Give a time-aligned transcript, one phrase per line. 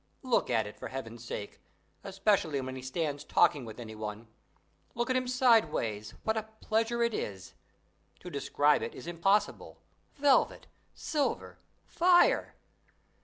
[0.23, 1.59] Look at it, for heaven's sake,
[2.03, 4.29] especially when he stands talking with any one!
[4.95, 7.53] look at him side ways: what a pleasure it is!
[8.21, 9.77] To describe it is impossible:
[10.15, 10.65] velvet!
[10.95, 11.59] silver!
[11.85, 12.55] fire!